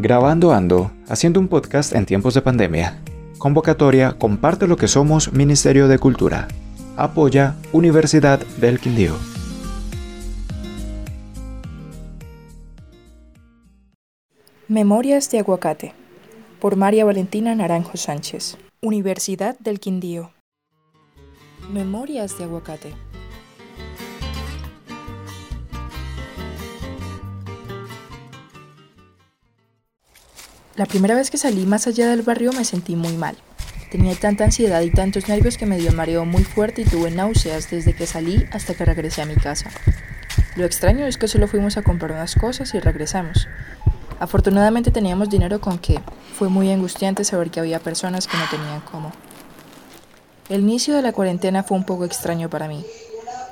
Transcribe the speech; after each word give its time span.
Grabando 0.00 0.52
Ando, 0.52 0.92
haciendo 1.08 1.40
un 1.40 1.48
podcast 1.48 1.92
en 1.92 2.06
tiempos 2.06 2.32
de 2.32 2.40
pandemia. 2.40 3.02
Convocatoria 3.36 4.12
Comparte 4.12 4.68
lo 4.68 4.76
que 4.76 4.86
somos 4.86 5.32
Ministerio 5.32 5.88
de 5.88 5.98
Cultura. 5.98 6.46
Apoya 6.96 7.56
Universidad 7.72 8.38
del 8.60 8.78
Quindío. 8.78 9.16
Memorias 14.68 15.32
de 15.32 15.40
Aguacate 15.40 15.94
por 16.60 16.76
María 16.76 17.04
Valentina 17.04 17.56
Naranjo 17.56 17.96
Sánchez. 17.96 18.56
Universidad 18.80 19.58
del 19.58 19.80
Quindío. 19.80 20.30
Memorias 21.72 22.38
de 22.38 22.44
Aguacate. 22.44 22.94
La 30.78 30.86
primera 30.86 31.16
vez 31.16 31.28
que 31.28 31.38
salí 31.38 31.66
más 31.66 31.88
allá 31.88 32.08
del 32.08 32.22
barrio 32.22 32.52
me 32.52 32.64
sentí 32.64 32.94
muy 32.94 33.14
mal. 33.14 33.36
Tenía 33.90 34.14
tanta 34.14 34.44
ansiedad 34.44 34.80
y 34.82 34.92
tantos 34.92 35.26
nervios 35.26 35.58
que 35.58 35.66
me 35.66 35.76
dio 35.76 35.90
mareo 35.90 36.24
muy 36.24 36.44
fuerte 36.44 36.82
y 36.82 36.84
tuve 36.84 37.10
náuseas 37.10 37.68
desde 37.68 37.94
que 37.94 38.06
salí 38.06 38.46
hasta 38.52 38.74
que 38.74 38.84
regresé 38.84 39.22
a 39.22 39.26
mi 39.26 39.34
casa. 39.34 39.70
Lo 40.54 40.64
extraño 40.64 41.04
es 41.04 41.18
que 41.18 41.26
solo 41.26 41.48
fuimos 41.48 41.76
a 41.78 41.82
comprar 41.82 42.12
unas 42.12 42.36
cosas 42.36 42.72
y 42.74 42.78
regresamos. 42.78 43.48
Afortunadamente 44.20 44.92
teníamos 44.92 45.28
dinero 45.28 45.60
con 45.60 45.78
que 45.80 45.98
fue 46.38 46.48
muy 46.48 46.70
angustiante 46.70 47.24
saber 47.24 47.50
que 47.50 47.58
había 47.58 47.80
personas 47.80 48.28
que 48.28 48.36
no 48.36 48.44
tenían 48.48 48.80
cómo. 48.82 49.10
El 50.48 50.60
inicio 50.60 50.94
de 50.94 51.02
la 51.02 51.12
cuarentena 51.12 51.64
fue 51.64 51.76
un 51.76 51.84
poco 51.84 52.04
extraño 52.04 52.48
para 52.48 52.68
mí. 52.68 52.86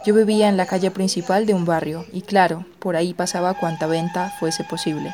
Yo 0.06 0.14
vivía 0.14 0.48
en 0.48 0.56
la 0.56 0.66
calle 0.66 0.92
principal 0.92 1.44
de 1.44 1.54
un 1.54 1.64
barrio 1.64 2.06
y 2.12 2.22
claro, 2.22 2.64
por 2.78 2.94
ahí 2.94 3.14
pasaba 3.14 3.54
cuanta 3.54 3.88
venta 3.88 4.32
fuese 4.38 4.62
posible. 4.62 5.12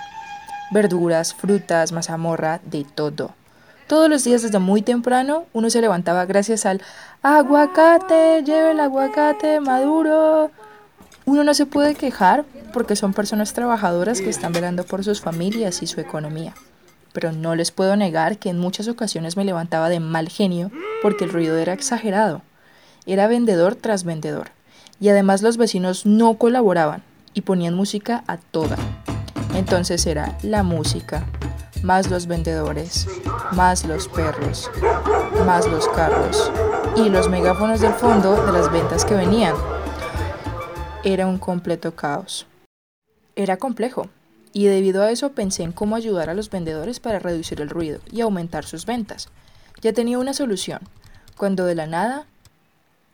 Verduras, 0.73 1.35
frutas, 1.35 1.93
mazamorra, 1.93 2.63
de 2.65 2.85
todo. 2.85 3.35
Todos 3.89 4.09
los 4.09 4.25
días 4.25 4.41
desde 4.41 4.59
muy 4.59 4.81
temprano 4.81 5.45
uno 5.53 5.69
se 5.69 5.83
levantaba 5.83 6.25
gracias 6.25 6.65
al 6.65 6.81
aguacate, 7.23 8.43
lleve 8.43 8.71
el 8.71 8.81
aguacate 8.81 9.61
maduro. 9.61 10.51
Uno 11.27 11.45
no 11.45 11.53
se 11.53 11.67
puede 11.67 11.95
quejar 11.95 12.47
porque 12.73 12.97
son 12.97 13.13
personas 13.13 13.53
trabajadoras 13.53 14.23
que 14.23 14.31
están 14.31 14.53
velando 14.53 14.85
por 14.85 15.05
sus 15.05 15.21
familias 15.21 15.83
y 15.83 15.87
su 15.87 16.01
economía. 16.01 16.55
Pero 17.13 17.33
no 17.33 17.55
les 17.55 17.71
puedo 17.71 17.95
negar 17.95 18.39
que 18.39 18.49
en 18.49 18.59
muchas 18.59 18.89
ocasiones 18.89 19.37
me 19.37 19.45
levantaba 19.45 19.91
de 19.91 20.01
mal 20.01 20.31
genio 20.31 20.71
porque 21.03 21.25
el 21.25 21.33
ruido 21.35 21.59
era 21.59 21.75
exagerado. 21.75 22.41
Era 23.05 23.27
vendedor 23.27 23.75
tras 23.75 24.05
vendedor. 24.05 24.53
Y 25.01 25.11
además 25.11 25.43
los 25.43 25.59
vecinos 25.59 26.07
no 26.07 26.39
colaboraban 26.39 27.03
y 27.35 27.43
ponían 27.43 27.75
música 27.75 28.25
a 28.27 28.39
toda. 28.39 28.79
Entonces 29.55 30.07
era 30.07 30.39
la 30.43 30.63
música, 30.63 31.25
más 31.83 32.11
los 32.11 32.27
vendedores, 32.27 33.07
más 33.53 33.85
los 33.85 34.09
perros, 34.09 34.71
más 35.47 35.67
los 35.67 35.89
carros 35.89 36.51
y 36.97 37.09
los 37.09 37.29
megáfonos 37.29 37.81
del 37.81 37.93
fondo 37.93 38.45
de 38.47 38.53
las 38.53 38.73
ventas 38.73 39.05
que 39.05 39.15
venían. 39.15 39.55
Era 41.05 41.27
un 41.27 41.39
completo 41.39 41.95
caos. 41.95 42.47
Era 43.35 43.57
complejo, 43.57 44.09
y 44.53 44.67
debido 44.67 45.03
a 45.03 45.11
eso 45.11 45.33
pensé 45.33 45.63
en 45.63 45.73
cómo 45.73 45.97
ayudar 45.97 46.31
a 46.31 46.35
los 46.35 46.51
vendedores 46.51 47.01
para 47.01 47.19
reducir 47.19 47.61
el 47.61 47.71
ruido 47.71 48.01
y 48.11 48.21
aumentar 48.21 48.65
sus 48.65 48.87
ventas. 48.87 49.29
Ya 49.81 49.93
tenía 49.93 50.19
una 50.19 50.35
solución, 50.35 50.81
cuando 51.37 51.65
de 51.65 51.75
la 51.75 51.87
nada 51.87 52.27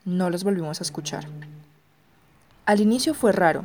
no 0.04 0.30
los 0.30 0.44
volvimos 0.44 0.80
a 0.80 0.84
escuchar. 0.84 1.26
Al 2.66 2.80
inicio 2.80 3.14
fue 3.14 3.32
raro, 3.32 3.64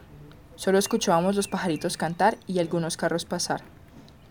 solo 0.55 0.77
escuchábamos 0.77 1.35
los 1.35 1.47
pajaritos 1.47 1.97
cantar 1.97 2.37
y 2.47 2.59
algunos 2.59 2.97
carros 2.97 3.25
pasar. 3.25 3.61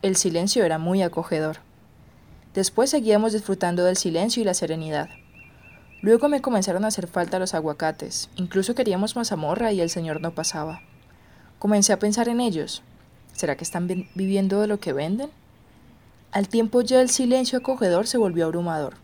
El 0.02 0.16
silencio 0.16 0.64
era 0.64 0.78
muy 0.78 1.02
acogedor. 1.02 1.58
Después 2.54 2.90
seguíamos 2.90 3.32
disfrutando 3.32 3.84
del 3.84 3.96
silencio 3.96 4.42
y 4.42 4.44
la 4.44 4.54
serenidad. 4.54 5.08
Luego 6.02 6.28
me 6.28 6.42
comenzaron 6.42 6.84
a 6.84 6.88
hacer 6.88 7.06
falta 7.06 7.38
los 7.38 7.54
aguacates, 7.54 8.28
incluso 8.36 8.74
queríamos 8.74 9.14
mazamorra 9.14 9.72
y 9.72 9.80
el 9.80 9.88
señor 9.88 10.20
no 10.20 10.34
pasaba. 10.34 10.82
Comencé 11.58 11.92
a 11.92 11.98
pensar 11.98 12.28
en 12.28 12.40
ellos. 12.40 12.82
¿Será 13.32 13.56
que 13.56 13.64
están 13.64 13.86
viviendo 14.14 14.60
de 14.60 14.66
lo 14.66 14.80
que 14.80 14.92
venden? 14.92 15.30
Al 16.32 16.48
tiempo 16.48 16.80
ya 16.80 17.00
el 17.00 17.08
silencio 17.08 17.58
acogedor 17.58 18.06
se 18.06 18.18
volvió 18.18 18.46
abrumador. 18.46 18.94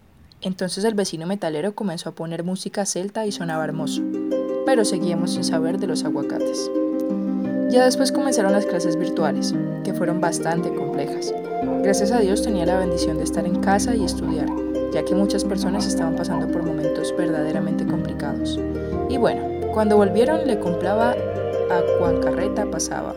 Entonces 0.41 0.85
el 0.85 0.95
vecino 0.95 1.27
metalero 1.27 1.75
comenzó 1.75 2.09
a 2.09 2.15
poner 2.15 2.43
música 2.43 2.87
celta 2.87 3.27
y 3.27 3.33
sonaba 3.33 3.65
hermoso, 3.65 4.03
pero 4.67 4.85
seguíamos 4.85 5.35
sin 5.35 5.45
saber 5.45 5.79
de 5.79 5.87
los 5.87 6.05
aguacates. 6.05 6.71
Ya 7.71 7.85
después 7.85 8.13
comenzaron 8.13 8.53
las 8.53 8.65
clases 8.65 8.97
virtuales, 8.97 9.55
que 9.85 9.93
fueron 9.93 10.23
bastante 10.23 10.75
complejas. 10.75 11.35
Gracias 11.83 12.13
a 12.13 12.21
Dios 12.21 12.43
tenía 12.43 12.65
la 12.65 12.79
bendición 12.79 13.19
de 13.19 13.25
estar 13.25 13.45
en 13.45 13.61
casa 13.61 13.95
y 13.95 14.05
estudiar, 14.05 14.49
ya 14.91 15.05
que 15.05 15.15
muchas 15.15 15.45
personas 15.45 15.87
estaban 15.87 16.17
pasando 16.17 16.51
por 16.51 16.63
momentos 16.63 17.15
verdaderamente 17.15 17.87
complicados. 17.87 18.59
Y 19.11 19.19
bueno, 19.19 19.43
cuando 19.75 19.99
volvieron 19.99 20.47
le 20.47 20.59
compraba 20.59 21.11
a 21.11 21.83
Juan 21.99 22.23
Carreta 22.23 22.71
pasaba. 22.71 23.15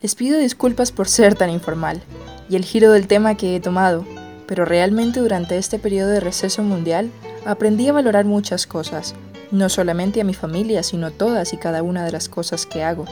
Les 0.00 0.14
pido 0.14 0.38
disculpas 0.38 0.90
por 0.90 1.08
ser 1.08 1.34
tan 1.34 1.50
informal 1.50 2.00
y 2.48 2.56
el 2.56 2.64
giro 2.64 2.90
del 2.92 3.06
tema 3.06 3.34
que 3.34 3.54
he 3.54 3.60
tomado, 3.60 4.06
pero 4.46 4.64
realmente 4.64 5.20
durante 5.20 5.58
este 5.58 5.78
periodo 5.78 6.08
de 6.08 6.20
receso 6.20 6.62
mundial 6.62 7.10
aprendí 7.44 7.86
a 7.88 7.92
valorar 7.92 8.24
muchas 8.24 8.66
cosas, 8.66 9.14
no 9.50 9.68
solamente 9.68 10.20
a 10.20 10.24
mi 10.24 10.34
familia, 10.34 10.82
sino 10.82 11.10
todas 11.10 11.52
y 11.52 11.56
cada 11.56 11.82
una 11.82 12.04
de 12.04 12.12
las 12.12 12.28
cosas 12.28 12.66
que 12.66 12.82
hago. 12.82 13.04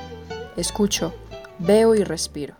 Escucho, 0.56 1.14
veo 1.58 1.94
y 1.94 2.04
respiro. 2.04 2.54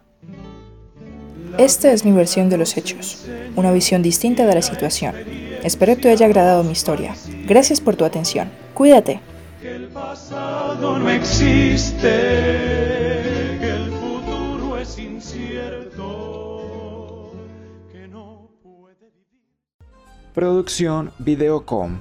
Esta 1.59 1.91
es 1.93 2.05
mi 2.05 2.13
versión 2.13 2.51
de 2.51 2.59
los 2.59 2.77
hechos, 2.77 3.25
una 3.55 3.73
visión 3.73 4.03
distinta 4.03 4.45
de 4.47 4.55
la 4.55 4.63
situación. 4.63 5.15
Espero 5.63 5.97
te 5.97 6.11
haya 6.11 6.27
agradado 6.27 6.63
mi 6.65 6.73
historia. 6.73 7.15
Gracias 7.47 7.81
por 7.81 7.97
tu 7.97 8.05
atención. 8.05 8.51
Cuídate 8.75 9.21
no 10.81 11.11
existe, 11.11 12.11
el 13.61 13.91
futuro 13.93 14.79
es 14.79 14.99
incierto, 14.99 16.03
que 17.91 18.09
no 18.09 18.51
puede 18.63 19.11
vivir. 19.11 19.41
Producción 20.35 21.13
Videocom, 21.19 22.01